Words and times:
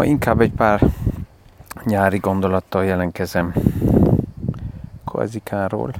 Ma 0.00 0.06
inkább 0.06 0.40
egy 0.40 0.52
pár 0.52 0.82
nyári 1.84 2.18
gondolattal 2.18 2.84
jelenkezem 2.84 3.54
Kozikáról. 5.04 5.92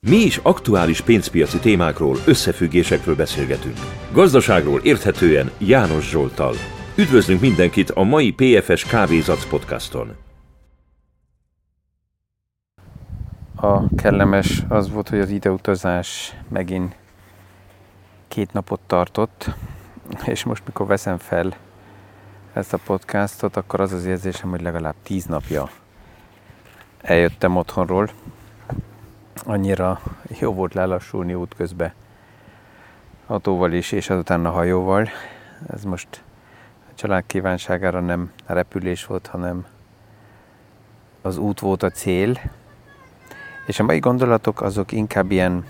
Mi 0.00 0.16
is 0.16 0.36
aktuális 0.36 1.00
pénzpiaci 1.00 1.58
témákról, 1.58 2.16
összefüggésekről 2.26 3.16
beszélgetünk. 3.16 3.76
Gazdaságról 4.12 4.80
érthetően 4.80 5.50
János 5.58 6.08
Zsoltal. 6.08 6.54
Üdvözlünk 6.96 7.40
mindenkit 7.40 7.90
a 7.90 8.02
mai 8.02 8.32
PFS 8.32 8.84
Kávézac 8.84 9.48
podcaston. 9.48 10.16
A 13.56 13.94
kellemes 13.94 14.62
az 14.68 14.90
volt, 14.90 15.08
hogy 15.08 15.20
az 15.20 15.30
ideutazás 15.30 16.36
megint 16.48 16.96
két 18.28 18.52
napot 18.52 18.80
tartott, 18.86 19.54
és 20.24 20.44
most 20.44 20.62
mikor 20.66 20.86
veszem 20.86 21.18
fel 21.18 21.68
ezt 22.52 22.72
a 22.72 22.78
podcastot, 22.84 23.56
akkor 23.56 23.80
az 23.80 23.92
az 23.92 24.04
érzésem, 24.04 24.50
hogy 24.50 24.60
legalább 24.60 24.94
tíz 25.02 25.24
napja 25.24 25.70
eljöttem 27.02 27.56
otthonról. 27.56 28.10
Annyira 29.44 30.00
jó 30.40 30.52
volt 30.52 30.74
lelassulni 30.74 31.34
útközben 31.34 31.92
autóval 33.26 33.72
is, 33.72 33.92
és 33.92 34.10
azután 34.10 34.46
a 34.46 34.50
hajóval. 34.50 35.08
Ez 35.68 35.84
most 35.84 36.22
a 36.90 36.94
család 36.94 37.24
kívánságára 37.26 38.00
nem 38.00 38.32
repülés 38.46 39.06
volt, 39.06 39.26
hanem 39.26 39.66
az 41.22 41.36
út 41.36 41.60
volt 41.60 41.82
a 41.82 41.90
cél. 41.90 42.38
És 43.66 43.80
a 43.80 43.84
mai 43.84 43.98
gondolatok 43.98 44.62
azok 44.62 44.92
inkább 44.92 45.30
ilyen 45.30 45.64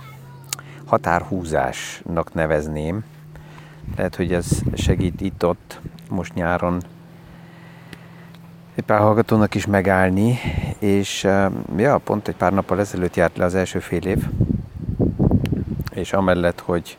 határhúzásnak 0.85 2.35
nevezném. 2.35 3.05
Lehet, 3.97 4.17
hogy 4.17 4.33
ez 4.33 4.63
segít 4.75 5.21
itt-ott 5.21 5.81
most 6.11 6.35
nyáron 6.35 6.83
egy 8.75 8.85
pár 8.85 8.99
hallgatónak 8.99 9.55
is 9.55 9.67
megállni, 9.67 10.39
és 10.79 11.29
ja, 11.77 11.99
pont 11.99 12.29
egy 12.29 12.37
pár 12.37 12.53
nappal 12.53 12.81
ezelőtt 12.81 13.17
járt 13.17 13.37
le 13.37 13.45
az 13.45 13.55
első 13.55 13.79
fél 13.79 14.07
év, 14.07 14.29
és 15.93 16.13
amellett, 16.13 16.61
hogy 16.61 16.99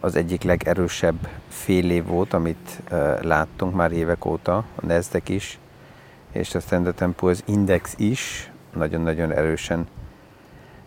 az 0.00 0.16
egyik 0.16 0.42
legerősebb 0.42 1.28
fél 1.48 1.90
év 1.90 2.04
volt, 2.04 2.32
amit 2.32 2.80
uh, 2.90 3.22
láttunk 3.22 3.74
már 3.74 3.92
évek 3.92 4.24
óta, 4.24 4.56
a 4.56 4.86
Nasdaq 4.86 5.32
is, 5.32 5.58
és 6.32 6.54
a 6.54 6.60
Standard 6.60 7.14
Poor's 7.20 7.38
Index 7.44 7.94
is 7.98 8.50
nagyon-nagyon 8.74 9.32
erősen 9.32 9.86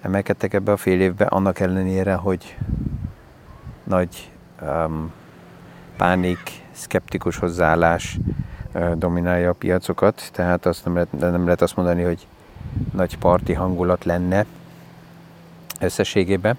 emelkedtek 0.01 0.53
ebbe 0.53 0.71
a 0.71 0.77
fél 0.77 1.01
évbe, 1.01 1.25
annak 1.25 1.59
ellenére, 1.59 2.13
hogy 2.13 2.57
nagy 3.83 4.31
um, 4.61 5.11
pánik, 5.97 6.39
szkeptikus 6.77 7.37
hozzáállás 7.37 8.17
dominálja 8.95 9.49
a 9.49 9.53
piacokat, 9.53 10.29
tehát 10.31 10.65
azt 10.65 10.85
nem 10.85 10.93
lehet, 10.93 11.11
nem 11.11 11.43
lehet 11.43 11.61
azt 11.61 11.75
mondani, 11.75 12.03
hogy 12.03 12.27
nagy 12.93 13.17
parti 13.17 13.53
hangulat 13.53 14.05
lenne 14.05 14.45
összességében. 15.79 16.57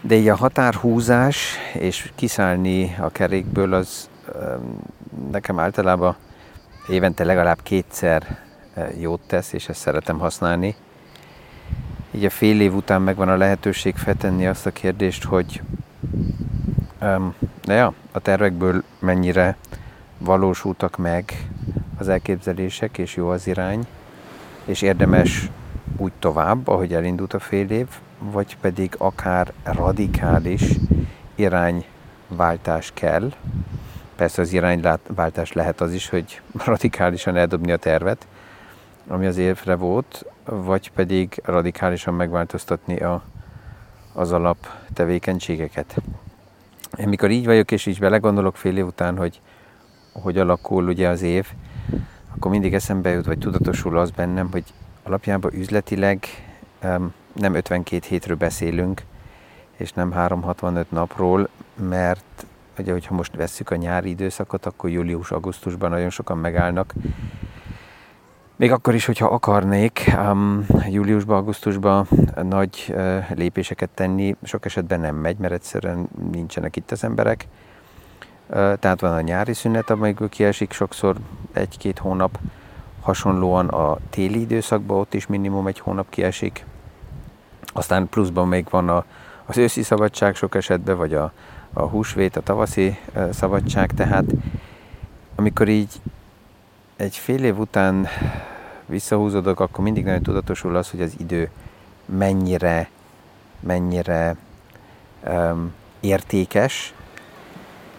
De 0.00 0.14
így 0.14 0.28
a 0.28 0.36
határhúzás 0.36 1.56
és 1.74 2.12
kiszállni 2.14 2.96
a 3.00 3.08
kerékből 3.08 3.72
az 3.72 4.08
nekem 5.30 5.58
általában 5.58 6.16
évente 6.88 7.24
legalább 7.24 7.62
kétszer 7.62 8.38
jót 8.98 9.20
tesz, 9.26 9.52
és 9.52 9.68
ezt 9.68 9.80
szeretem 9.80 10.18
használni 10.18 10.74
így 12.14 12.24
a 12.24 12.30
fél 12.30 12.60
év 12.60 12.74
után 12.74 13.02
megvan 13.02 13.28
a 13.28 13.36
lehetőség 13.36 13.96
feltenni 13.96 14.46
azt 14.46 14.66
a 14.66 14.70
kérdést, 14.70 15.24
hogy 15.24 15.62
de 17.64 17.74
ja, 17.74 17.92
a 18.12 18.20
tervekből 18.20 18.82
mennyire 18.98 19.56
valósultak 20.18 20.96
meg 20.96 21.48
az 21.98 22.08
elképzelések, 22.08 22.98
és 22.98 23.16
jó 23.16 23.28
az 23.28 23.46
irány, 23.46 23.86
és 24.64 24.82
érdemes 24.82 25.50
úgy 25.96 26.12
tovább, 26.18 26.68
ahogy 26.68 26.94
elindult 26.94 27.34
a 27.34 27.38
fél 27.38 27.70
év, 27.70 27.86
vagy 28.18 28.56
pedig 28.56 28.94
akár 28.98 29.52
radikális 29.64 30.62
irányváltás 31.34 32.90
kell. 32.94 33.32
Persze 34.16 34.42
az 34.42 34.52
irányváltás 34.52 35.52
lehet 35.52 35.80
az 35.80 35.92
is, 35.92 36.08
hogy 36.08 36.40
radikálisan 36.66 37.36
eldobni 37.36 37.72
a 37.72 37.76
tervet, 37.76 38.26
ami 39.06 39.26
az 39.26 39.36
évre 39.36 39.74
volt, 39.74 40.24
vagy 40.44 40.90
pedig 40.90 41.40
radikálisan 41.44 42.14
megváltoztatni 42.14 42.96
a, 42.96 43.22
az 44.12 44.32
alap 44.32 44.66
tevékenységeket. 44.94 45.96
Én 46.96 47.08
mikor 47.08 47.30
így 47.30 47.44
vagyok, 47.44 47.70
és 47.70 47.86
így 47.86 47.98
belegondolok 47.98 48.56
fél 48.56 48.76
év 48.76 48.86
után, 48.86 49.16
hogy 49.16 49.40
hogy 50.12 50.38
alakul 50.38 50.88
ugye 50.88 51.08
az 51.08 51.22
év, 51.22 51.46
akkor 52.34 52.50
mindig 52.50 52.74
eszembe 52.74 53.10
jut, 53.10 53.26
vagy 53.26 53.38
tudatosul 53.38 53.98
az 53.98 54.10
bennem, 54.10 54.48
hogy 54.50 54.64
alapjában 55.02 55.54
üzletileg 55.54 56.26
nem 57.32 57.54
52 57.54 58.06
hétről 58.08 58.36
beszélünk, 58.36 59.02
és 59.76 59.92
nem 59.92 60.12
365 60.12 60.90
napról, 60.90 61.48
mert 61.88 62.46
ugye, 62.78 62.92
hogyha 62.92 63.14
most 63.14 63.36
vesszük 63.36 63.70
a 63.70 63.76
nyári 63.76 64.08
időszakot, 64.08 64.66
akkor 64.66 64.90
július-augusztusban 64.90 65.90
nagyon 65.90 66.10
sokan 66.10 66.38
megállnak, 66.38 66.94
még 68.62 68.72
akkor 68.72 68.94
is, 68.94 69.04
hogyha 69.04 69.26
akarnék 69.26 70.12
um, 70.16 70.66
júliusban, 70.88 71.36
augusztusban 71.36 72.08
nagy 72.42 72.92
uh, 72.94 73.30
lépéseket 73.34 73.88
tenni, 73.94 74.36
sok 74.42 74.64
esetben 74.64 75.00
nem 75.00 75.14
megy, 75.14 75.36
mert 75.36 75.52
egyszerűen 75.52 76.08
nincsenek 76.32 76.76
itt 76.76 76.90
az 76.90 77.04
emberek. 77.04 77.46
Uh, 78.48 78.56
tehát 78.78 79.00
van 79.00 79.12
a 79.12 79.20
nyári 79.20 79.54
szünet, 79.54 79.90
amikor 79.90 80.28
kiesik 80.28 80.72
sokszor 80.72 81.16
egy-két 81.52 81.98
hónap, 81.98 82.38
hasonlóan 83.00 83.68
a 83.68 83.98
téli 84.10 84.40
időszakban 84.40 84.98
ott 84.98 85.14
is 85.14 85.26
minimum 85.26 85.66
egy 85.66 85.78
hónap 85.78 86.06
kiesik. 86.08 86.64
Aztán 87.72 88.08
pluszban 88.08 88.48
még 88.48 88.66
van 88.70 88.88
a, 88.88 89.04
az 89.44 89.56
őszi 89.58 89.82
szabadság 89.82 90.34
sok 90.34 90.54
esetben, 90.54 90.96
vagy 90.96 91.14
a, 91.14 91.32
a 91.72 91.82
húsvét, 91.82 92.36
a 92.36 92.40
tavaszi 92.40 92.98
uh, 93.14 93.30
szabadság, 93.30 93.92
tehát 93.94 94.24
amikor 95.34 95.68
így 95.68 96.00
egy 96.96 97.16
fél 97.16 97.44
év 97.44 97.58
után 97.58 98.08
visszahúzódok, 98.86 99.60
akkor 99.60 99.84
mindig 99.84 100.04
nagyon 100.04 100.22
tudatosul 100.22 100.76
az, 100.76 100.90
hogy 100.90 101.00
az 101.00 101.14
idő 101.18 101.50
mennyire, 102.04 102.88
mennyire 103.60 104.36
um, 105.26 105.72
értékes, 106.00 106.94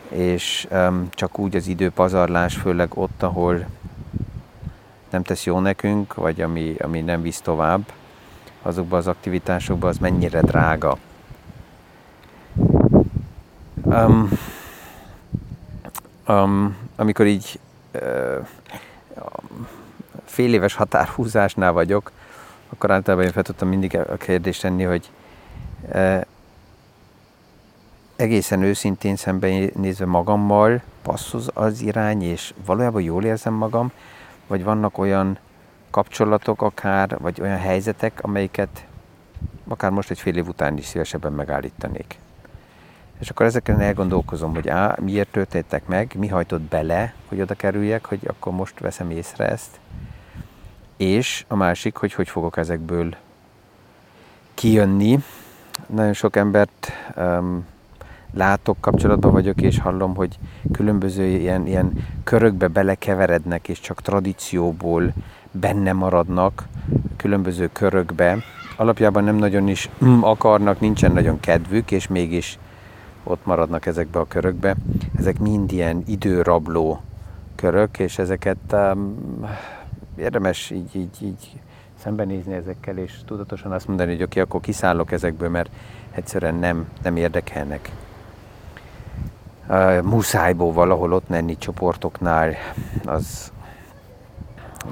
és 0.09 0.67
um, 0.71 1.09
csak 1.09 1.39
úgy 1.39 1.55
az 1.55 1.67
idő 1.67 1.89
pazarlás, 1.89 2.55
főleg 2.55 2.97
ott, 2.97 3.23
ahol 3.23 3.65
nem 5.09 5.23
tesz 5.23 5.45
jó 5.45 5.59
nekünk, 5.59 6.13
vagy 6.13 6.41
ami, 6.41 6.75
ami 6.79 7.01
nem 7.01 7.21
visz 7.21 7.41
tovább, 7.41 7.91
azokban 8.61 8.99
az 8.99 9.07
aktivitásokban 9.07 9.89
az 9.89 9.97
mennyire 9.97 10.41
drága. 10.41 10.97
Um, 13.83 14.29
um, 16.27 16.75
amikor 16.95 17.25
így 17.25 17.59
uh, 17.93 18.47
fél 20.33 20.53
éves 20.53 20.73
határhúzásnál 20.73 21.71
vagyok, 21.71 22.11
akkor 22.69 22.91
általában 22.91 23.25
én 23.25 23.31
fel 23.31 23.43
tudtam 23.43 23.67
mindig 23.67 23.97
a 23.97 24.15
kérdést 24.15 24.61
tenni, 24.61 24.83
hogy 24.83 25.09
e, 25.91 26.25
egészen 28.15 28.61
őszintén 28.61 29.15
szembenézve 29.15 30.05
magammal 30.05 30.81
passzoz 31.01 31.49
az 31.53 31.81
irány, 31.81 32.23
és 32.23 32.53
valójában 32.65 33.01
jól 33.01 33.23
érzem 33.23 33.53
magam, 33.53 33.91
vagy 34.47 34.63
vannak 34.63 34.97
olyan 34.97 35.37
kapcsolatok 35.89 36.61
akár, 36.61 37.17
vagy 37.19 37.41
olyan 37.41 37.57
helyzetek, 37.57 38.19
amelyeket 38.21 38.85
akár 39.67 39.91
most 39.91 40.09
egy 40.09 40.19
fél 40.19 40.37
év 40.37 40.47
után 40.47 40.77
is 40.77 40.85
szívesebben 40.85 41.33
megállítanék. 41.33 42.17
És 43.19 43.29
akkor 43.29 43.45
ezeken 43.45 43.79
elgondolkozom, 43.79 44.53
hogy 44.53 44.69
á, 44.69 44.97
miért 45.01 45.31
történtek 45.31 45.87
meg, 45.87 46.15
mi 46.17 46.27
hajtott 46.27 46.61
bele, 46.61 47.13
hogy 47.27 47.41
oda 47.41 47.53
kerüljek, 47.53 48.05
hogy 48.05 48.19
akkor 48.27 48.53
most 48.53 48.79
veszem 48.79 49.11
észre 49.11 49.47
ezt, 49.47 49.79
és 50.97 51.45
a 51.47 51.55
másik, 51.55 51.95
hogy 51.95 52.13
hogy 52.13 52.29
fogok 52.29 52.57
ezekből 52.57 53.15
kijönni. 54.53 55.19
Nagyon 55.87 56.13
sok 56.13 56.35
embert 56.35 56.91
um, 57.15 57.65
látok, 58.33 58.77
kapcsolatban 58.79 59.31
vagyok, 59.31 59.61
és 59.61 59.79
hallom, 59.79 60.15
hogy 60.15 60.39
különböző 60.71 61.25
ilyen, 61.25 61.67
ilyen 61.67 62.07
körökbe 62.23 62.67
belekeverednek, 62.67 63.67
és 63.67 63.79
csak 63.79 64.01
tradícióból 64.01 65.13
benne 65.51 65.93
maradnak 65.93 66.67
különböző 67.17 67.69
körökbe. 67.71 68.37
Alapjában 68.77 69.23
nem 69.23 69.35
nagyon 69.35 69.67
is 69.67 69.89
akarnak, 70.21 70.79
nincsen 70.79 71.11
nagyon 71.11 71.39
kedvük, 71.39 71.91
és 71.91 72.07
mégis 72.07 72.57
ott 73.23 73.45
maradnak 73.45 73.85
ezekbe 73.85 74.19
a 74.19 74.27
körökbe. 74.27 74.75
Ezek 75.17 75.39
mind 75.39 75.71
ilyen 75.71 76.03
időrabló 76.07 77.01
körök, 77.55 77.99
és 77.99 78.17
ezeket 78.17 78.57
um, 78.71 79.15
érdemes 80.17 80.69
így, 80.69 80.95
így, 80.95 81.17
így 81.21 81.61
szembenézni 81.99 82.53
ezekkel, 82.53 82.97
és 82.97 83.13
tudatosan 83.25 83.71
azt 83.71 83.87
mondani, 83.87 84.11
hogy 84.11 84.23
oké, 84.23 84.39
akkor 84.39 84.61
kiszállok 84.61 85.11
ezekből, 85.11 85.49
mert 85.49 85.69
egyszerűen 86.11 86.55
nem, 86.55 86.87
nem 87.03 87.15
érdekelnek. 87.15 87.91
uh, 89.67 90.01
muszájból 90.01 90.73
valahol 90.73 91.13
ott 91.13 91.29
menni 91.29 91.57
csoportoknál, 91.57 92.53
az 93.05 93.51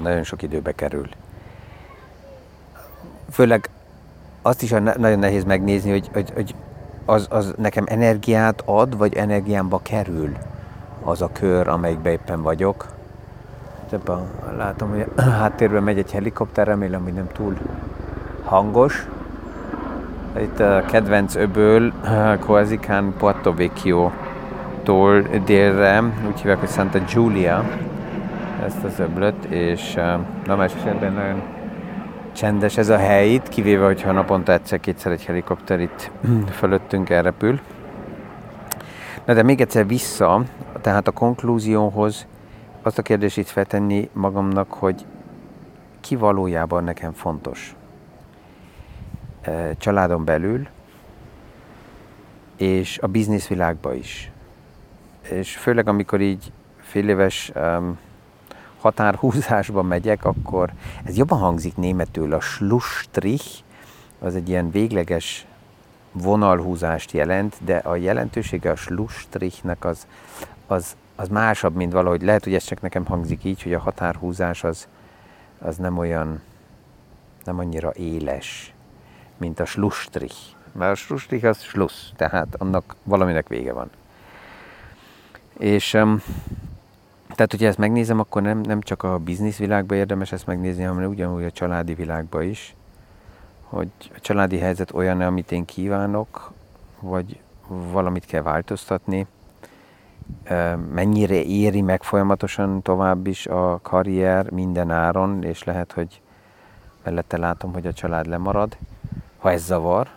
nagyon 0.02 0.22
sok 0.22 0.42
időbe 0.42 0.72
kerül. 0.72 1.08
Főleg 3.30 3.70
azt 4.42 4.62
is 4.62 4.70
nagyon 4.70 5.18
nehéz 5.18 5.44
megnézni, 5.44 5.90
hogy, 5.90 6.08
hogy, 6.12 6.30
hogy 6.34 6.54
az, 7.04 7.26
az 7.30 7.54
nekem 7.58 7.84
energiát 7.88 8.62
ad, 8.64 8.96
vagy 8.96 9.14
energiámba 9.14 9.80
kerül 9.82 10.36
az 11.02 11.22
a 11.22 11.30
kör, 11.32 11.68
amelyikben 11.68 12.12
éppen 12.12 12.42
vagyok. 12.42 13.00
Ebben 13.92 14.18
látom, 14.56 14.90
hogy 14.90 15.06
a 15.16 15.20
háttérben 15.40 15.82
megy 15.82 15.98
egy 15.98 16.12
helikopter, 16.12 16.66
remélem, 16.66 17.02
hogy 17.02 17.12
nem 17.12 17.28
túl 17.32 17.56
hangos. 18.44 19.06
Itt 20.40 20.60
a 20.60 20.84
kedvenc 20.90 21.34
öböl, 21.34 21.92
Coazicán 22.46 23.14
Puerto 23.18 23.54
Vecchio-tól 23.54 25.20
délre, 25.44 26.02
úgy 26.26 26.40
hívják, 26.40 26.58
hogy 26.58 26.68
Santa 26.68 26.98
Giulia, 27.12 27.64
ezt 28.64 28.84
az 28.84 28.98
öblöt, 28.98 29.44
és 29.44 29.98
normális 30.46 30.72
esetben 30.74 31.12
nagyon 31.12 31.42
csendes 32.32 32.76
ez 32.76 32.88
a 32.88 32.96
hely 32.96 33.32
itt, 33.32 33.48
kivéve, 33.48 33.84
hogyha 33.84 34.12
naponta 34.12 34.52
egyszer-kétszer 34.52 35.12
egy 35.12 35.24
helikopter 35.24 35.80
itt 35.80 36.10
fölöttünk 36.58 37.10
elrepül. 37.10 37.60
Na 39.24 39.34
de 39.34 39.42
még 39.42 39.60
egyszer 39.60 39.86
vissza, 39.86 40.42
tehát 40.80 41.08
a 41.08 41.10
konklúzióhoz 41.10 42.26
azt 42.82 42.98
a 42.98 43.02
kérdést 43.02 43.36
itt 43.36 43.48
feltenni 43.48 44.08
magamnak, 44.12 44.72
hogy 44.72 45.06
ki 46.00 46.16
valójában 46.16 46.84
nekem 46.84 47.12
fontos. 47.12 47.74
Családon 49.78 50.24
belül, 50.24 50.68
és 52.56 52.98
a 52.98 53.06
bizniszvilágban 53.06 53.96
is. 53.96 54.30
És 55.30 55.56
főleg 55.56 55.88
amikor 55.88 56.20
így 56.20 56.52
fél 56.80 57.08
éves 57.08 57.52
um, 57.54 57.98
határhúzásba 58.80 59.82
megyek, 59.82 60.24
akkor 60.24 60.72
ez 61.04 61.16
jobban 61.16 61.38
hangzik 61.38 61.76
németül, 61.76 62.32
a 62.32 62.40
Schlussstrich, 62.40 63.62
az 64.18 64.34
egy 64.34 64.48
ilyen 64.48 64.70
végleges 64.70 65.46
vonalhúzást 66.12 67.12
jelent, 67.12 67.56
de 67.64 67.76
a 67.76 67.96
jelentősége 67.96 68.70
a 68.70 68.76
Schlussstrichnek 68.76 69.84
az, 69.84 70.06
az, 70.66 70.96
az 71.16 71.28
másabb, 71.28 71.74
mint 71.74 71.92
valahogy. 71.92 72.22
Lehet, 72.22 72.44
hogy 72.44 72.54
ez 72.54 72.64
csak 72.64 72.80
nekem 72.80 73.04
hangzik 73.04 73.44
így, 73.44 73.62
hogy 73.62 73.72
a 73.72 73.78
határhúzás 73.78 74.64
az, 74.64 74.88
az 75.58 75.76
nem 75.76 75.98
olyan, 75.98 76.40
nem 77.44 77.58
annyira 77.58 77.92
éles, 77.94 78.74
mint 79.36 79.60
a 79.60 79.64
Schlussstrich. 79.64 80.36
Mert 80.72 80.92
a 80.92 80.94
Schlussstrich 80.94 81.44
az 81.44 81.60
Schluss, 81.60 82.12
tehát 82.16 82.54
annak 82.58 82.96
valaminek 83.02 83.48
vége 83.48 83.72
van. 83.72 83.90
És 85.58 85.94
um, 85.94 86.22
tehát, 87.34 87.50
hogyha 87.50 87.66
ezt 87.66 87.78
megnézem, 87.78 88.18
akkor 88.18 88.42
nem, 88.42 88.58
nem 88.58 88.80
csak 88.80 89.02
a 89.02 89.18
bizniszvilágban 89.18 89.98
érdemes 89.98 90.32
ezt 90.32 90.46
megnézni, 90.46 90.82
hanem 90.82 91.10
ugyanúgy 91.10 91.44
a 91.44 91.50
családi 91.50 91.94
világban 91.94 92.42
is, 92.42 92.74
hogy 93.62 93.90
a 94.14 94.20
családi 94.20 94.58
helyzet 94.58 94.94
olyan, 94.94 95.20
amit 95.20 95.52
én 95.52 95.64
kívánok, 95.64 96.52
vagy 97.00 97.40
valamit 97.68 98.24
kell 98.24 98.42
változtatni, 98.42 99.26
mennyire 100.92 101.42
éri 101.42 101.80
meg 101.80 102.02
folyamatosan 102.02 102.82
tovább 102.82 103.26
is 103.26 103.46
a 103.46 103.78
karrier 103.82 104.50
minden 104.50 104.90
áron, 104.90 105.42
és 105.42 105.64
lehet, 105.64 105.92
hogy 105.92 106.20
mellette 107.04 107.36
látom, 107.38 107.72
hogy 107.72 107.86
a 107.86 107.92
család 107.92 108.26
lemarad. 108.26 108.76
Ha 109.38 109.50
ez 109.50 109.64
zavar, 109.64 110.08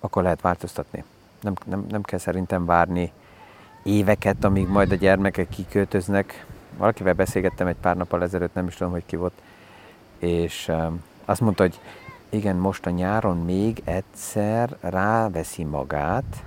akkor 0.00 0.22
lehet 0.22 0.40
változtatni. 0.40 1.04
Nem, 1.40 1.54
nem, 1.64 1.86
nem 1.90 2.02
kell 2.02 2.18
szerintem 2.18 2.64
várni 2.64 3.12
éveket, 3.82 4.44
amíg 4.44 4.68
majd 4.68 4.92
a 4.92 4.94
gyermekek 4.94 5.48
kiköltöznek. 5.48 6.46
Valakivel 6.76 7.14
beszélgettem 7.14 7.66
egy 7.66 7.76
pár 7.80 7.96
nappal 7.96 8.22
ezelőtt, 8.22 8.54
nem 8.54 8.66
is 8.66 8.74
tudom, 8.74 8.92
hogy 8.92 9.06
ki 9.06 9.16
volt, 9.16 9.42
és 10.18 10.72
azt 11.24 11.40
mondta, 11.40 11.62
hogy 11.62 11.80
igen, 12.28 12.56
most 12.56 12.86
a 12.86 12.90
nyáron 12.90 13.36
még 13.36 13.82
egyszer 13.84 14.76
ráveszi 14.80 15.64
magát, 15.64 16.44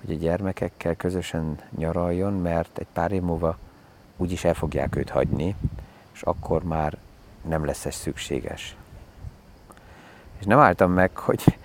hogy 0.00 0.14
a 0.14 0.18
gyermekekkel 0.18 0.94
közösen 0.94 1.58
nyaraljon, 1.76 2.32
mert 2.32 2.78
egy 2.78 2.86
pár 2.92 3.12
év 3.12 3.22
múlva 3.22 3.56
úgyis 4.16 4.44
el 4.44 4.54
fogják 4.54 4.96
őt 4.96 5.10
hagyni, 5.10 5.54
és 6.12 6.22
akkor 6.22 6.62
már 6.62 6.98
nem 7.42 7.64
lesz 7.64 7.86
ez 7.86 7.94
szükséges. 7.94 8.76
És 10.38 10.46
nem 10.46 10.58
álltam 10.58 10.92
meg, 10.92 11.16
hogy 11.16 11.58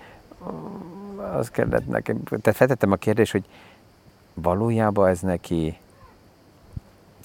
az 1.33 1.49
kellett 1.49 1.87
nekem, 1.87 2.23
tehát 2.23 2.55
feltettem 2.55 2.91
a 2.91 2.95
kérdést, 2.95 3.31
hogy 3.31 3.45
valójában 4.33 5.07
ez 5.07 5.19
neki 5.19 5.77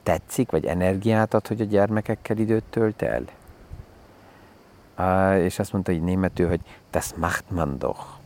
tetszik, 0.02 0.50
vagy 0.50 0.64
energiát 0.64 1.34
ad, 1.34 1.46
hogy 1.46 1.60
a 1.60 1.64
gyermekekkel 1.64 2.38
időt 2.38 2.64
tölt 2.70 3.02
el? 3.02 3.24
És 5.36 5.58
azt 5.58 5.72
mondta 5.72 5.92
hogy 5.92 6.02
németül, 6.02 6.48
hogy 6.48 6.60
das 6.90 7.14
macht 7.14 7.50
man 7.50 7.78
doch. 7.78 8.19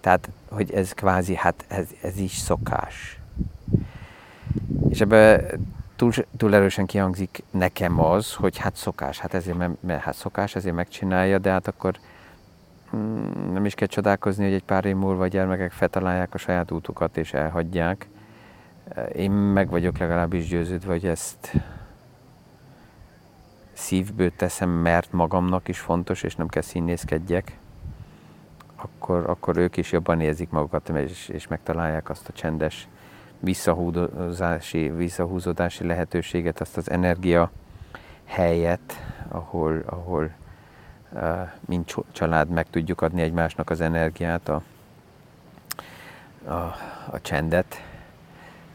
Tehát, 0.00 0.28
hogy 0.48 0.72
ez 0.72 0.92
kvázi, 0.92 1.34
hát 1.34 1.64
ez, 1.68 1.86
ez 2.02 2.18
is 2.18 2.36
szokás. 2.36 3.20
És 4.88 5.00
ebbe 5.00 5.46
túl, 5.96 6.12
túl 6.36 6.54
erősen 6.54 6.86
kihangzik 6.86 7.42
nekem 7.50 8.00
az, 8.00 8.34
hogy 8.34 8.58
hát 8.58 8.76
szokás, 8.76 9.18
hát 9.18 9.34
ezért, 9.34 9.56
mert, 9.56 9.82
mert 9.82 10.02
hát 10.02 10.14
szokás, 10.14 10.54
ezért 10.54 10.74
megcsinálja, 10.74 11.38
de 11.38 11.50
hát 11.50 11.68
akkor 11.68 11.98
mm, 12.96 13.52
nem 13.52 13.64
is 13.64 13.74
kell 13.74 13.86
csodálkozni, 13.86 14.44
hogy 14.44 14.52
egy 14.52 14.64
pár 14.64 14.84
év 14.84 14.96
múlva 14.96 15.22
a 15.22 15.26
gyermekek 15.26 15.72
feltalálják 15.72 16.34
a 16.34 16.38
saját 16.38 16.70
útukat 16.70 17.16
és 17.16 17.32
elhagyják. 17.32 18.08
Én 19.14 19.30
meg 19.30 19.68
vagyok 19.68 19.98
legalábbis 19.98 20.48
győződve, 20.48 20.92
hogy 20.92 21.06
ezt 21.06 21.52
szívből 23.72 24.36
teszem, 24.36 24.70
mert 24.70 25.12
magamnak 25.12 25.68
is 25.68 25.78
fontos, 25.78 26.22
és 26.22 26.36
nem 26.36 26.48
kell 26.48 26.62
színészkedjek, 26.62 27.58
akkor, 28.82 29.24
akkor 29.28 29.56
ők 29.56 29.76
is 29.76 29.92
jobban 29.92 30.20
érzik 30.20 30.50
magukat, 30.50 30.88
és, 30.88 31.28
és 31.28 31.48
megtalálják 31.48 32.10
azt 32.10 32.28
a 32.28 32.32
csendes 32.32 32.88
visszahúzódási, 33.40 34.88
visszahúzódási 34.88 35.86
lehetőséget, 35.86 36.60
azt 36.60 36.76
az 36.76 36.90
energia 36.90 37.50
helyet, 38.24 38.92
ahol, 39.28 39.82
ahol 39.86 40.30
uh, 41.12 41.22
mint 41.66 41.94
család 42.12 42.48
meg 42.48 42.70
tudjuk 42.70 43.00
adni 43.00 43.22
egymásnak 43.22 43.70
az 43.70 43.80
energiát, 43.80 44.48
a, 44.48 44.62
a, 46.44 46.74
a 47.10 47.20
csendet. 47.22 47.82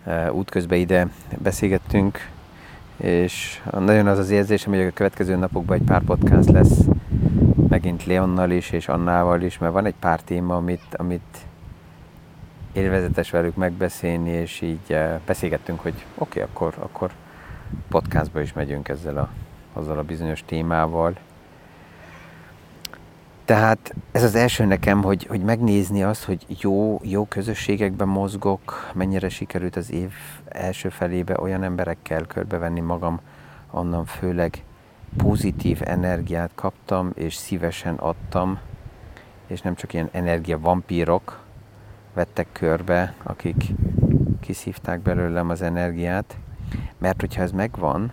Uh, 0.06 0.36
útközben 0.36 0.80
ide 0.80 1.08
beszélgettünk 1.38 2.32
és 2.98 3.62
nagyon 3.80 4.08
az 4.08 4.18
az 4.18 4.30
érzésem, 4.30 4.74
hogy 4.74 4.82
a 4.82 4.92
következő 4.92 5.36
napokban 5.36 5.78
egy 5.78 5.84
pár 5.84 6.02
podcast 6.02 6.50
lesz, 6.50 6.80
megint 7.74 8.06
Leonnal 8.06 8.52
is, 8.52 8.72
és 8.72 8.88
Annával 8.88 9.42
is, 9.42 9.58
mert 9.58 9.74
van 9.74 9.86
egy 9.86 9.96
pár 10.00 10.22
téma, 10.22 10.56
amit, 10.56 10.96
amit 10.96 11.38
élvezetes 12.74 13.30
velük 13.30 13.56
megbeszélni, 13.56 14.30
és 14.30 14.62
így 14.62 14.80
eh, 14.88 15.20
beszélgettünk, 15.26 15.80
hogy 15.80 15.94
oké, 16.18 16.42
okay, 16.42 16.42
akkor, 16.42 16.74
akkor 16.80 17.12
podcastba 17.90 18.42
is 18.42 18.54
megyünk 18.54 18.90
ezzel 18.90 19.18
a, 19.18 19.30
azzal 19.74 19.98
a 19.98 20.04
bizonyos 20.04 20.44
témával. 20.46 21.16
Tehát 23.46 23.94
ez 24.12 24.24
az 24.24 24.36
első 24.36 24.66
nekem, 24.66 25.04
hogy, 25.04 25.26
hogy 25.26 25.42
megnézni 25.42 26.04
azt, 26.04 26.24
hogy 26.24 26.46
jó, 26.62 27.00
jó 27.04 27.26
közösségekben 27.26 28.08
mozgok, 28.08 28.92
mennyire 28.94 29.30
sikerült 29.30 29.76
az 29.76 29.92
év 29.92 30.12
első 30.48 30.90
felébe 30.90 31.40
olyan 31.40 31.64
emberekkel 31.64 32.26
körbevenni 32.26 32.80
magam, 32.80 33.20
onnan 33.72 34.06
főleg 34.06 34.64
pozitív 35.18 35.82
energiát 35.84 36.52
kaptam, 36.56 37.12
és 37.16 37.36
szívesen 37.36 37.96
adtam, 37.96 38.60
és 39.48 39.62
nem 39.62 39.76
csak 39.76 39.94
ilyen 39.94 40.10
energiavampírok 40.12 41.42
vettek 42.14 42.48
körbe, 42.52 43.14
akik 43.24 43.64
kiszívták 44.40 45.00
belőlem 45.00 45.50
az 45.50 45.62
energiát, 45.62 46.38
mert 46.98 47.20
hogyha 47.20 47.42
ez 47.42 47.52
megvan, 47.52 48.12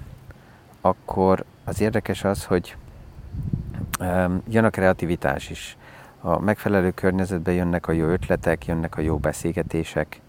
akkor 0.81 1.45
az 1.65 1.81
érdekes 1.81 2.25
az, 2.25 2.45
hogy 2.45 2.77
jön 4.49 4.65
a 4.65 4.71
kreativitás 4.71 5.51
is. 5.51 5.77
A 6.21 6.39
megfelelő 6.39 6.91
környezetben 6.91 7.55
jönnek 7.55 7.87
a 7.87 7.93
jó 7.93 8.07
ötletek, 8.07 8.67
jönnek 8.67 8.97
a 8.97 9.01
jó 9.01 9.17
beszélgetések, 9.19 10.21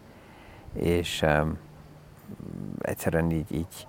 és 0.74 1.25
egyszerűen 2.82 3.32
így, 3.32 3.51
így 3.51 3.88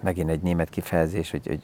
megint 0.00 0.30
egy 0.30 0.40
német 0.40 0.68
kifejezés, 0.68 1.30
hogy, 1.30 1.46
hogy 1.46 1.62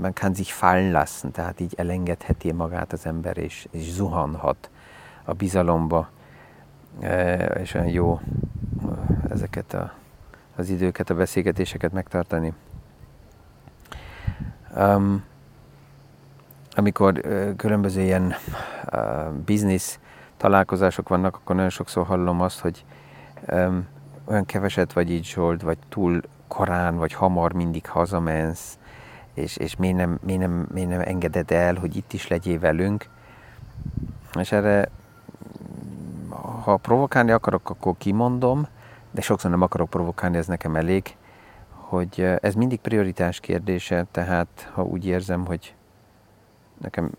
man 0.00 0.12
kann 0.12 0.34
sich 0.34 0.52
fallen 0.52 0.90
lassen, 0.90 1.30
tehát 1.30 1.60
így 1.60 1.74
elengedheti 1.76 2.52
magát 2.52 2.92
az 2.92 3.06
ember, 3.06 3.36
és, 3.36 3.68
és 3.70 3.92
zuhanhat 3.92 4.70
a 5.24 5.32
bizalomba, 5.32 6.08
és 7.60 7.74
olyan 7.74 7.88
jó 7.88 8.20
ezeket 9.28 9.74
a, 9.74 9.92
az 10.56 10.68
időket, 10.68 11.10
a 11.10 11.14
beszélgetéseket 11.14 11.92
megtartani. 11.92 12.52
Um, 14.76 15.24
amikor 16.70 17.20
különböző 17.56 18.00
ilyen 18.00 18.34
biznisz 19.44 19.98
találkozások 20.36 21.08
vannak, 21.08 21.36
akkor 21.36 21.54
nagyon 21.54 21.70
sokszor 21.70 22.06
hallom 22.06 22.40
azt, 22.40 22.60
hogy 22.60 22.84
um, 23.48 23.86
olyan 24.24 24.44
keveset 24.44 24.92
vagy 24.92 25.10
így 25.10 25.24
Zsolt, 25.24 25.62
vagy 25.62 25.78
túl 25.88 26.20
korán, 26.58 26.96
vagy 26.96 27.12
hamar 27.12 27.52
mindig 27.52 27.86
hazamensz, 27.86 28.78
és, 29.34 29.56
és 29.56 29.76
miért, 29.76 29.96
nem, 29.96 30.18
miért, 30.22 30.40
nem, 30.40 30.66
miért 30.72 30.88
nem 30.88 31.00
engeded 31.00 31.50
el, 31.50 31.74
hogy 31.74 31.96
itt 31.96 32.12
is 32.12 32.28
legyél 32.28 32.58
velünk. 32.58 33.08
És 34.38 34.52
erre, 34.52 34.88
ha 36.62 36.76
provokálni 36.76 37.30
akarok, 37.30 37.70
akkor 37.70 37.94
kimondom, 37.98 38.66
de 39.10 39.20
sokszor 39.20 39.50
nem 39.50 39.62
akarok 39.62 39.90
provokálni, 39.90 40.36
ez 40.36 40.46
nekem 40.46 40.76
elég, 40.76 41.16
hogy 41.70 42.20
ez 42.40 42.54
mindig 42.54 42.80
prioritás 42.80 43.40
kérdése, 43.40 44.06
tehát 44.10 44.70
ha 44.74 44.82
úgy 44.82 45.06
érzem, 45.06 45.46
hogy 45.46 45.74
nekem 46.80 47.10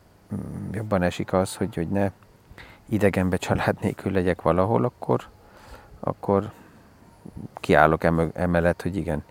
jobban 0.72 1.02
esik 1.02 1.34
az, 1.34 1.56
hogy, 1.56 1.76
hogy 1.76 1.90
ne 1.90 2.12
idegenbe 2.90 3.38
család 3.38 3.78
nélkül 3.82 4.12
legyek 4.12 4.42
valahol, 4.42 4.84
akkor, 4.84 5.24
akkor 6.00 6.52
kiállok 7.56 8.04
emellett, 8.34 8.82
hogy 8.82 8.96
igen, 8.96 9.24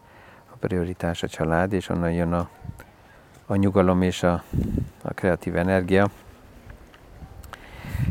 a 0.52 0.56
prioritás 0.60 1.22
a 1.22 1.28
család, 1.28 1.72
és 1.72 1.88
onnan 1.88 2.12
jön 2.12 2.32
a, 2.32 2.48
a 3.46 3.54
nyugalom 3.54 4.02
és 4.02 4.22
a, 4.22 4.42
a 5.02 5.12
kreatív 5.14 5.56
energia. 5.56 6.08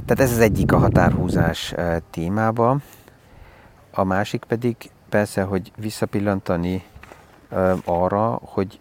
Tehát 0.05 0.23
ez 0.23 0.31
az 0.31 0.39
egyik 0.39 0.71
a 0.71 0.77
határhúzás 0.77 1.73
témába. 2.09 2.77
A 3.91 4.03
másik 4.03 4.43
pedig 4.47 4.75
persze, 5.09 5.41
hogy 5.41 5.71
visszapillantani 5.77 6.83
arra, 7.85 8.39
hogy 8.41 8.79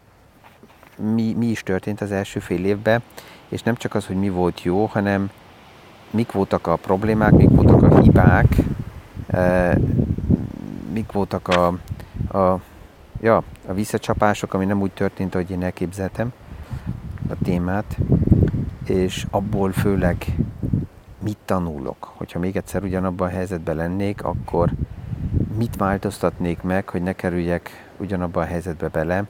mi, 1.14 1.32
mi 1.32 1.46
is 1.46 1.62
történt 1.62 2.00
az 2.00 2.12
első 2.12 2.40
fél 2.40 2.64
évben, 2.64 3.02
és 3.48 3.62
nem 3.62 3.74
csak 3.74 3.94
az, 3.94 4.06
hogy 4.06 4.16
mi 4.16 4.28
volt 4.28 4.62
jó, 4.62 4.84
hanem 4.84 5.30
mik 6.10 6.32
voltak 6.32 6.66
a 6.66 6.76
problémák, 6.76 7.32
mik 7.32 7.50
voltak 7.50 7.82
a 7.82 8.00
hibák, 8.00 8.46
mik 10.96 11.12
voltak 11.12 11.48
a, 11.48 11.66
a, 12.38 12.60
ja, 13.20 13.42
a 13.66 13.72
visszacsapások, 13.72 14.54
ami 14.54 14.64
nem 14.64 14.80
úgy 14.80 14.90
történt, 14.90 15.34
ahogy 15.34 15.50
én 15.50 15.62
elképzeltem 15.62 16.32
a 17.28 17.34
témát, 17.44 17.96
és 18.86 19.26
abból 19.30 19.72
főleg 19.72 20.24
mit 21.22 21.38
tanulok. 21.44 22.12
Hogyha 22.16 22.38
még 22.38 22.56
egyszer 22.56 22.82
ugyanabban 22.82 23.28
a 23.28 23.30
helyzetben 23.30 23.76
lennék, 23.76 24.24
akkor 24.24 24.70
mit 25.56 25.76
változtatnék 25.76 26.62
meg, 26.62 26.88
hogy 26.88 27.02
ne 27.02 27.12
kerüljek 27.12 27.90
ugyanabban 27.96 28.42
a 28.42 28.46
helyzetbe 28.46 28.88
bele. 28.88 29.24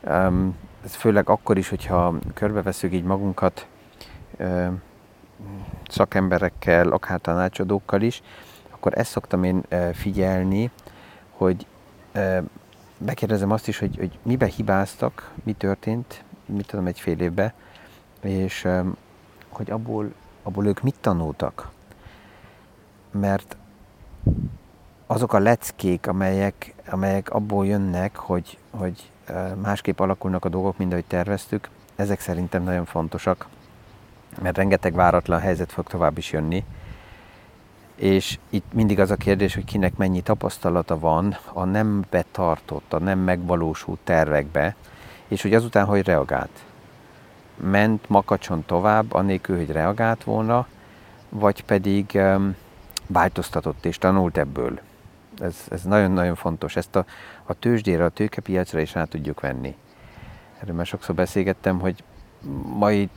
Um, 0.00 0.56
ez 0.84 0.94
főleg 0.94 1.28
akkor 1.28 1.58
is, 1.58 1.68
hogyha 1.68 2.14
körbeveszünk 2.34 2.92
így 2.92 3.04
magunkat 3.04 3.66
um, 4.38 4.82
szakemberekkel, 5.88 6.88
akár 6.88 7.20
tanácsadókkal 7.20 8.02
is, 8.02 8.22
akkor 8.84 8.98
ezt 8.98 9.10
szoktam 9.10 9.44
én 9.44 9.62
figyelni, 9.92 10.70
hogy 11.30 11.66
megkérdezem 12.98 13.50
azt 13.50 13.68
is, 13.68 13.78
hogy, 13.78 13.96
hogy 13.96 14.18
mibe 14.22 14.46
hibáztak, 14.46 15.32
mi 15.44 15.52
történt, 15.52 16.24
mit 16.46 16.66
tudom, 16.66 16.86
egy 16.86 17.00
fél 17.00 17.20
évben, 17.20 17.52
és 18.20 18.68
hogy 19.48 19.70
abból, 19.70 20.12
abból 20.42 20.66
ők 20.66 20.82
mit 20.82 20.94
tanultak. 21.00 21.70
Mert 23.10 23.56
azok 25.06 25.32
a 25.32 25.38
leckék, 25.38 26.06
amelyek, 26.06 26.74
amelyek 26.90 27.30
abból 27.30 27.66
jönnek, 27.66 28.16
hogy, 28.16 28.58
hogy 28.70 29.10
másképp 29.62 30.00
alakulnak 30.00 30.44
a 30.44 30.48
dolgok, 30.48 30.78
mint 30.78 30.92
ahogy 30.92 31.04
terveztük, 31.06 31.68
ezek 31.96 32.20
szerintem 32.20 32.62
nagyon 32.62 32.84
fontosak, 32.84 33.46
mert 34.42 34.56
rengeteg 34.56 34.94
váratlan 34.94 35.40
helyzet 35.40 35.72
fog 35.72 35.86
tovább 35.86 36.18
is 36.18 36.32
jönni, 36.32 36.64
és 37.94 38.38
itt 38.50 38.72
mindig 38.72 39.00
az 39.00 39.10
a 39.10 39.16
kérdés, 39.16 39.54
hogy 39.54 39.64
kinek 39.64 39.96
mennyi 39.96 40.20
tapasztalata 40.20 40.98
van 40.98 41.36
a 41.52 41.64
nem 41.64 42.04
betartott, 42.10 42.92
a 42.92 42.98
nem 42.98 43.18
megvalósult 43.18 43.98
tervekbe, 44.04 44.76
és 45.28 45.42
hogy 45.42 45.54
azután 45.54 45.84
hogy 45.84 46.04
reagált. 46.04 46.64
Ment 47.56 48.08
makacson 48.08 48.64
tovább, 48.66 49.12
anélkül, 49.12 49.56
hogy 49.56 49.70
reagált 49.70 50.24
volna, 50.24 50.66
vagy 51.28 51.64
pedig 51.64 52.10
um, 52.14 52.56
változtatott 53.06 53.84
és 53.84 53.98
tanult 53.98 54.38
ebből. 54.38 54.80
Ez, 55.38 55.56
ez 55.70 55.82
nagyon-nagyon 55.82 56.34
fontos. 56.34 56.76
Ezt 56.76 56.96
a, 56.96 57.04
a 57.44 57.54
tőzsdére, 57.54 58.04
a 58.04 58.08
tőkepiacra 58.08 58.80
is 58.80 58.94
rá 58.94 59.04
tudjuk 59.04 59.40
venni. 59.40 59.76
Erről 60.58 60.74
már 60.74 60.86
sokszor 60.86 61.14
beszélgettem, 61.14 61.80
hogy 61.80 62.04
mai 62.78 63.08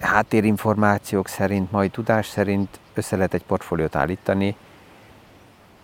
háttérinformációk 0.00 1.28
szerint, 1.28 1.70
mai 1.70 1.88
tudás 1.88 2.26
szerint 2.26 2.80
össze 2.94 3.16
lehet 3.16 3.34
egy 3.34 3.44
portfóliót 3.44 3.96
állítani, 3.96 4.56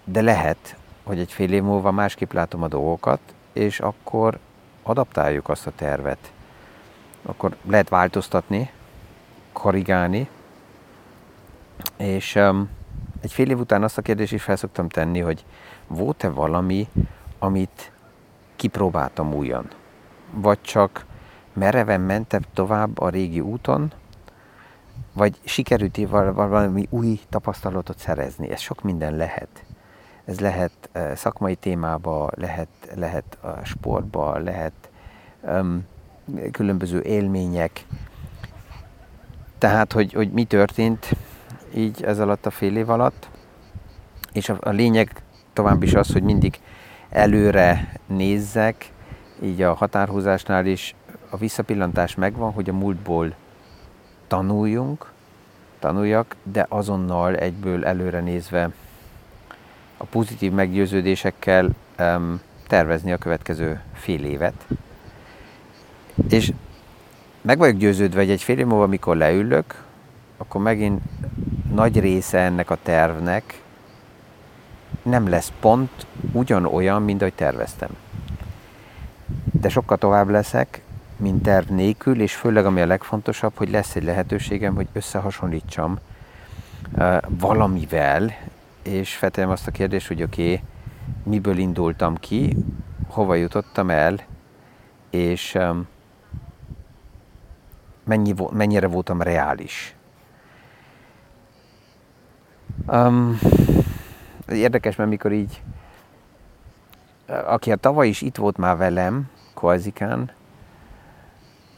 de 0.05 0.21
lehet, 0.21 0.77
hogy 1.03 1.19
egy 1.19 1.33
fél 1.33 1.53
év 1.53 1.63
múlva 1.63 1.91
másképp 1.91 2.33
látom 2.33 2.63
a 2.63 2.69
dolgokat, 2.69 3.21
és 3.53 3.81
akkor 3.81 4.39
adaptáljuk 4.83 5.49
azt 5.49 5.67
a 5.67 5.73
tervet. 5.75 6.33
Akkor 7.23 7.57
lehet 7.67 7.89
változtatni, 7.89 8.71
korrigálni, 9.53 10.29
és 11.97 12.35
um, 12.35 12.69
egy 13.21 13.33
fél 13.33 13.51
év 13.51 13.59
után 13.59 13.83
azt 13.83 13.99
a 13.99 14.03
kérdést 14.03 14.33
is 14.33 14.43
felszoktam 14.43 14.89
tenni, 14.89 15.21
hogy 15.21 15.45
volt-e 15.87 16.29
valami, 16.29 16.89
amit 17.39 17.93
kipróbáltam 18.57 19.35
újan? 19.35 19.69
Vagy 20.31 20.61
csak 20.61 21.05
mereven 21.53 22.01
mentem 22.01 22.41
tovább 22.55 22.99
a 22.99 23.09
régi 23.09 23.41
úton, 23.41 23.93
vagy 25.13 25.39
sikerült 25.45 25.99
valami 26.35 26.87
új 26.91 27.21
tapasztalatot 27.29 27.99
szerezni. 27.99 28.51
Ez 28.51 28.61
sok 28.61 28.83
minden 28.83 29.17
lehet. 29.17 29.65
Ez 30.25 30.41
lehet 30.41 30.91
szakmai 31.15 31.55
témába, 31.55 32.31
lehet, 32.35 32.69
lehet 32.95 33.39
a 33.41 33.65
sportba, 33.65 34.39
lehet 34.39 34.73
um, 35.43 35.87
különböző 36.51 37.01
élmények. 37.01 37.87
Tehát, 39.59 39.93
hogy, 39.93 40.13
hogy 40.13 40.31
mi 40.31 40.45
történt 40.45 41.17
így 41.75 42.03
ez 42.03 42.19
alatt 42.19 42.47
a 42.47 42.51
fél 42.51 42.77
év 42.77 42.91
alatt. 42.91 43.29
És 44.33 44.49
a, 44.49 44.57
a 44.61 44.71
lényeg 44.71 45.23
tovább 45.53 45.83
is 45.83 45.95
az, 45.95 46.13
hogy 46.13 46.23
mindig 46.23 46.61
előre 47.11 47.93
nézzek, 48.07 48.93
így 49.43 49.63
a 49.63 49.75
határhúzásnál 49.75 50.67
is 50.67 50.95
a 51.31 51.37
visszapillantás 51.37 52.15
megvan, 52.15 52.53
hogy 52.53 52.69
a 52.69 52.73
múltból 52.73 53.35
tanuljunk, 54.27 55.13
tanuljak, 55.79 56.37
de 56.43 56.67
azonnal 56.69 57.37
egyből 57.37 57.85
előre 57.85 58.21
nézve 58.21 58.71
a 59.97 60.05
pozitív 60.05 60.53
meggyőződésekkel 60.53 61.69
um, 61.99 62.41
tervezni 62.67 63.13
a 63.13 63.19
következő 63.19 63.81
fél 63.93 64.25
évet. 64.25 64.67
És 66.29 66.53
meg 67.41 67.59
vagyok 67.59 67.77
győződve, 67.77 68.21
hogy 68.21 68.31
egy 68.31 68.43
fél 68.43 68.59
év 68.59 68.67
múlva, 68.67 68.85
amikor 68.85 69.17
leülök, 69.17 69.85
akkor 70.37 70.61
megint 70.61 71.03
nagy 71.73 72.01
része 72.01 72.39
ennek 72.39 72.71
a 72.71 72.79
tervnek 72.83 73.63
nem 75.03 75.29
lesz 75.29 75.53
pont 75.61 76.07
ugyanolyan, 76.33 77.03
mint 77.03 77.21
ahogy 77.21 77.35
terveztem. 77.35 77.91
De 79.61 79.69
sokkal 79.69 79.97
tovább 79.97 80.29
leszek, 80.29 80.83
mint 81.21 81.43
terv 81.43 81.71
nélkül, 81.71 82.21
és 82.21 82.35
főleg 82.35 82.67
ami 82.67 82.81
a 82.81 82.87
legfontosabb, 82.87 83.53
hogy 83.57 83.71
lesz 83.71 83.97
egy 83.97 84.05
lehetőségem, 84.05 84.75
hogy 84.75 84.89
összehasonlítsam 84.93 85.99
uh, 86.93 87.17
valamivel, 87.29 88.31
és 88.83 89.17
feltegyem 89.17 89.51
azt 89.51 89.67
a 89.67 89.71
kérdést, 89.71 90.09
hogy 90.09 90.23
oké, 90.23 90.43
okay, 90.43 90.63
miből 91.23 91.59
indultam 91.59 92.17
ki, 92.17 92.57
hova 93.09 93.35
jutottam 93.35 93.91
el, 93.91 94.21
és 95.11 95.55
um, 95.55 95.87
mennyi, 98.05 98.35
mennyire 98.53 98.87
voltam 98.87 99.23
reális. 99.23 99.95
Um, 102.87 103.39
érdekes, 104.49 104.97
mert 104.97 105.11
mikor 105.11 105.33
így, 105.33 105.63
aki 107.27 107.73
a 107.73 107.77
tavaly 107.77 108.09
is 108.09 108.21
itt 108.21 108.37
volt 108.37 108.57
már 108.57 108.77
velem, 108.77 109.29
Koazikán, 109.55 110.31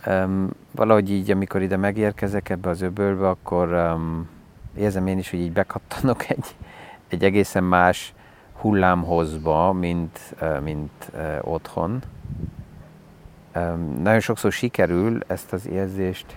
Um, 0.07 0.49
valahogy 0.71 1.11
így, 1.11 1.31
amikor 1.31 1.63
ide 1.63 1.77
megérkezek 1.77 2.49
ebbe 2.49 2.69
az 2.69 2.81
öbölbe, 2.81 3.29
akkor 3.29 3.69
um, 3.69 4.29
érzem 4.77 5.07
én 5.07 5.19
is, 5.19 5.31
hogy 5.31 5.41
így 5.41 5.53
bekattanok 5.53 6.29
egy, 6.31 6.57
egy 7.09 7.25
egészen 7.25 7.65
más 7.65 8.15
hullámhozba, 8.53 9.73
mint, 9.73 10.19
uh, 10.41 10.61
mint 10.61 11.11
uh, 11.15 11.39
otthon. 11.41 12.03
Um, 13.55 14.03
nagyon 14.03 14.21
sokszor 14.21 14.53
sikerül 14.53 15.21
ezt 15.27 15.53
az 15.53 15.67
érzést 15.67 16.37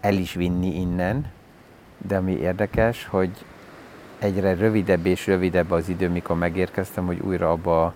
el 0.00 0.14
is 0.14 0.34
vinni 0.34 0.80
innen, 0.80 1.30
de 1.98 2.16
ami 2.16 2.32
érdekes, 2.32 3.06
hogy 3.06 3.44
egyre 4.18 4.54
rövidebb 4.54 5.06
és 5.06 5.26
rövidebb 5.26 5.70
az 5.70 5.88
idő, 5.88 6.08
mikor 6.08 6.36
megérkeztem, 6.36 7.06
hogy 7.06 7.20
újra 7.20 7.50
abba 7.50 7.84
a 7.84 7.94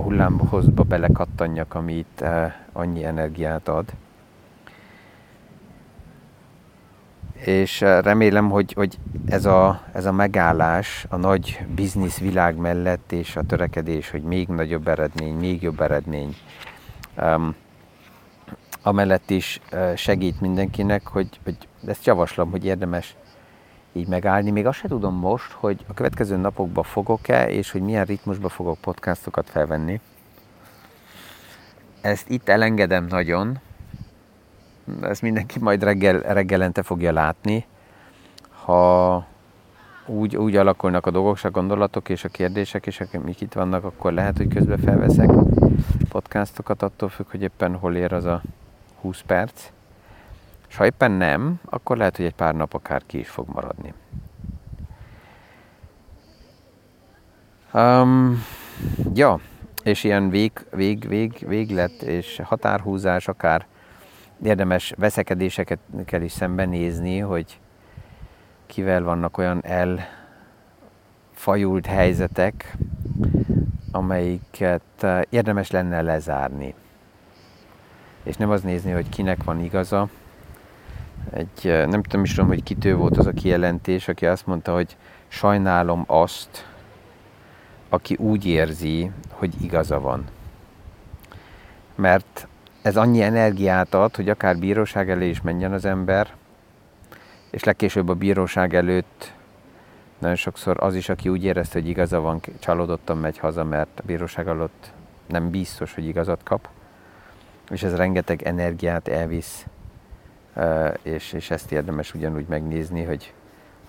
hullámhozba 0.00 0.82
belekattanjak, 0.82 1.74
ami 1.74 1.92
itt 1.92 2.20
uh, 2.22 2.52
annyi 2.72 3.04
energiát 3.04 3.68
ad. 3.68 3.84
és 7.46 7.80
remélem, 7.80 8.50
hogy, 8.50 8.72
hogy 8.72 8.98
ez, 9.26 9.44
a, 9.44 9.82
ez 9.92 10.04
a 10.04 10.12
megállás 10.12 11.06
a 11.08 11.16
nagy 11.16 11.60
biznisz 11.74 12.18
világ 12.18 12.56
mellett, 12.56 13.12
és 13.12 13.36
a 13.36 13.42
törekedés, 13.42 14.10
hogy 14.10 14.22
még 14.22 14.48
nagyobb 14.48 14.88
eredmény, 14.88 15.34
még 15.34 15.62
jobb 15.62 15.80
eredmény, 15.80 16.36
um, 17.16 17.54
amellett 18.82 19.30
is 19.30 19.60
segít 19.96 20.40
mindenkinek, 20.40 21.06
hogy, 21.06 21.28
hogy 21.44 21.56
ezt 21.86 22.06
javaslom, 22.06 22.50
hogy 22.50 22.64
érdemes 22.64 23.16
így 23.92 24.08
megállni. 24.08 24.50
Még 24.50 24.66
azt 24.66 24.78
se 24.78 24.88
tudom 24.88 25.14
most, 25.14 25.52
hogy 25.52 25.84
a 25.88 25.94
következő 25.94 26.36
napokban 26.36 26.84
fogok-e, 26.84 27.50
és 27.50 27.70
hogy 27.70 27.82
milyen 27.82 28.04
ritmusban 28.04 28.50
fogok 28.50 28.78
podcastokat 28.80 29.50
felvenni. 29.50 30.00
Ezt 32.00 32.28
itt 32.28 32.48
elengedem 32.48 33.06
nagyon, 33.08 33.58
ezt 35.00 35.22
mindenki 35.22 35.58
majd 35.58 35.82
reggel, 35.82 36.18
reggelente 36.20 36.82
fogja 36.82 37.12
látni. 37.12 37.66
Ha 38.64 39.26
úgy, 40.06 40.36
úgy 40.36 40.56
alakulnak 40.56 41.06
a 41.06 41.10
dolgok, 41.10 41.38
a 41.42 41.50
gondolatok 41.50 42.08
és 42.08 42.24
a 42.24 42.28
kérdések, 42.28 42.86
és 42.86 43.02
amik 43.12 43.40
itt 43.40 43.52
vannak, 43.52 43.84
akkor 43.84 44.12
lehet, 44.12 44.36
hogy 44.36 44.48
közben 44.48 44.78
felveszek 44.78 45.30
podcastokat, 46.08 46.82
attól 46.82 47.08
függ, 47.08 47.30
hogy 47.30 47.42
éppen 47.42 47.76
hol 47.76 47.94
ér 47.94 48.12
az 48.12 48.24
a 48.24 48.42
20 49.00 49.22
perc. 49.26 49.70
És 50.72 50.78
ha 50.78 50.84
éppen 50.84 51.10
nem, 51.10 51.60
akkor 51.64 51.96
lehet, 51.96 52.16
hogy 52.16 52.24
egy 52.24 52.34
pár 52.34 52.54
nap 52.54 52.74
akár 52.74 53.02
ki 53.06 53.18
is 53.18 53.28
fog 53.28 53.48
maradni. 53.48 53.94
Um, 57.72 58.44
ja, 59.14 59.40
és 59.82 60.04
ilyen 60.04 60.30
vég, 60.30 60.52
vég, 60.70 61.08
vég, 61.08 61.44
véglet 61.46 62.02
és 62.02 62.40
határhúzás, 62.44 63.28
akár 63.28 63.66
érdemes 64.42 64.92
veszekedéseket 64.96 65.78
kell 66.04 66.22
is 66.22 66.32
szembenézni, 66.32 67.18
hogy 67.18 67.60
kivel 68.66 69.02
vannak 69.02 69.38
olyan 69.38 69.64
elfajult 71.34 71.86
helyzetek, 71.86 72.76
amelyiket 73.90 74.82
eh, 75.00 75.20
érdemes 75.28 75.70
lenne 75.70 76.02
lezárni. 76.02 76.74
És 78.22 78.36
nem 78.36 78.50
az 78.50 78.62
nézni, 78.62 78.90
hogy 78.90 79.08
kinek 79.08 79.44
van 79.44 79.60
igaza. 79.60 80.08
Egy, 81.30 81.86
nem 81.88 82.02
tudom 82.02 82.24
is 82.24 82.34
tudom, 82.34 82.48
hogy 82.48 82.62
kitő 82.62 82.96
volt 82.96 83.16
az 83.16 83.26
a 83.26 83.32
kijelentés, 83.32 84.08
aki 84.08 84.26
azt 84.26 84.46
mondta, 84.46 84.72
hogy 84.72 84.96
sajnálom 85.28 86.04
azt, 86.06 86.66
aki 87.88 88.14
úgy 88.14 88.46
érzi, 88.46 89.10
hogy 89.28 89.62
igaza 89.62 90.00
van. 90.00 90.24
Mert 91.94 92.46
ez 92.82 92.96
annyi 92.96 93.22
energiát 93.22 93.94
ad, 93.94 94.16
hogy 94.16 94.28
akár 94.28 94.58
bíróság 94.58 95.10
elé 95.10 95.28
is 95.28 95.40
menjen 95.40 95.72
az 95.72 95.84
ember, 95.84 96.30
és 97.50 97.64
legkésőbb 97.64 98.08
a 98.08 98.14
bíróság 98.14 98.74
előtt 98.74 99.32
nagyon 100.18 100.36
sokszor 100.36 100.76
az 100.80 100.94
is, 100.94 101.08
aki 101.08 101.28
úgy 101.28 101.44
érezte, 101.44 101.78
hogy 101.78 101.88
igaza 101.88 102.20
van, 102.20 102.40
csalódottan 102.58 103.18
megy 103.18 103.38
haza, 103.38 103.64
mert 103.64 104.00
a 104.00 104.02
bíróság 104.06 104.48
alatt 104.48 104.92
nem 105.26 105.50
biztos, 105.50 105.94
hogy 105.94 106.06
igazat 106.06 106.42
kap, 106.42 106.68
és 107.70 107.82
ez 107.82 107.94
rengeteg 107.94 108.42
energiát 108.42 109.08
elvisz, 109.08 109.66
és, 111.02 111.32
és 111.32 111.50
ezt 111.50 111.72
érdemes 111.72 112.14
ugyanúgy 112.14 112.46
megnézni, 112.48 113.02
hogy 113.02 113.32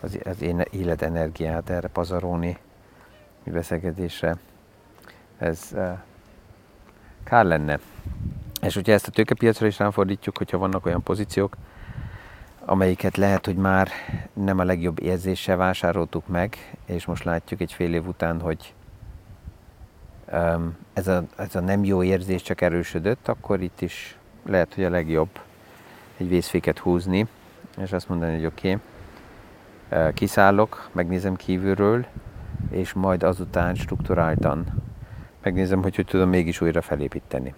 az, 0.02 0.20
az 0.24 0.42
én 0.42 0.64
életenergiát 0.72 1.70
erre 1.70 1.88
pazarolni, 1.88 2.58
beszélgetésre, 3.44 4.38
ez 5.38 5.76
kár 7.24 7.46
lenne. 7.46 7.80
És 8.62 8.74
hogyha 8.74 8.92
ezt 8.92 9.08
a 9.08 9.12
tőkepiacra 9.12 9.66
is 9.66 9.80
ráfordítjuk, 9.80 10.38
hogyha 10.38 10.58
vannak 10.58 10.86
olyan 10.86 11.04
pozíciók, 11.04 11.56
amelyiket 12.66 13.18
lehet, 13.18 13.46
hogy 13.46 13.56
már 13.56 13.90
nem 14.34 14.60
a 14.60 14.64
legjobb 14.64 15.02
érzéssel 15.02 15.58
vásároltuk 15.58 16.28
meg, 16.28 16.78
és 16.86 17.06
most 17.06 17.24
látjuk 17.24 17.62
egy 17.62 17.74
fél 17.74 17.94
év 17.94 18.08
után, 18.08 18.40
hogy 18.40 18.74
ez 20.94 21.08
a, 21.08 21.24
ez 21.36 21.56
a 21.56 21.60
nem 21.60 21.84
jó 21.84 22.04
érzés 22.04 22.42
csak 22.42 22.62
erősödött, 22.62 23.28
akkor 23.28 23.62
itt 23.62 23.82
is 23.82 24.18
lehet, 24.46 24.74
hogy 24.74 24.84
a 24.84 24.90
legjobb 24.90 25.40
egy 26.18 26.30
vészféket 26.30 26.80
húzni, 26.80 27.28
és 27.78 27.92
azt 27.92 28.10
mondani, 28.10 28.36
hogy 28.36 28.46
oké, 28.46 28.80
okay, 29.90 30.14
kiszállok, 30.14 30.90
megnézem 30.92 31.36
kívülről, 31.36 32.06
és 32.70 32.94
majd 32.94 33.24
azután 33.24 33.76
strukturáltan 33.76 34.66
megnézem, 35.44 35.82
hogy 35.82 35.96
hogy 35.96 36.06
tudom 36.06 36.30
mégis 36.30 36.62
újra 36.62 36.82
felépíteni. 36.82 37.54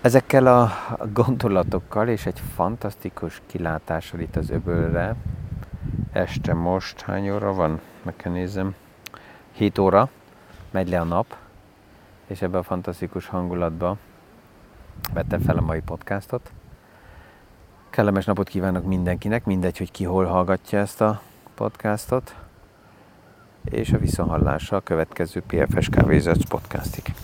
Ezekkel 0.00 0.46
a 0.46 0.70
gondolatokkal 1.12 2.08
és 2.08 2.26
egy 2.26 2.42
fantasztikus 2.54 3.42
kilátással 3.46 4.20
itt 4.20 4.36
az 4.36 4.50
öbölre, 4.50 5.14
este 6.12 6.54
most 6.54 7.00
hány 7.00 7.30
óra 7.30 7.52
van? 7.52 7.80
Meg 8.02 8.16
kell 8.16 8.32
nézem. 8.32 8.74
7 9.52 9.78
óra, 9.78 10.08
megy 10.70 10.88
le 10.88 11.00
a 11.00 11.04
nap, 11.04 11.36
és 12.26 12.42
ebben 12.42 12.60
a 12.60 12.62
fantasztikus 12.62 13.26
hangulatban 13.26 13.98
vettem 15.12 15.40
fel 15.40 15.56
a 15.56 15.60
mai 15.60 15.80
podcastot. 15.80 16.50
Kellemes 17.90 18.24
napot 18.24 18.48
kívánok 18.48 18.84
mindenkinek, 18.84 19.44
mindegy, 19.44 19.78
hogy 19.78 19.90
ki 19.90 20.04
hol 20.04 20.24
hallgatja 20.24 20.78
ezt 20.78 21.00
a 21.00 21.20
podcastot, 21.54 22.34
és 23.64 23.92
a 23.92 23.98
visszahallásra 23.98 24.76
a 24.76 24.80
következő 24.80 25.42
PFS 25.46 25.88
Kávézatsz 25.88 26.48
podcastig. 26.48 27.14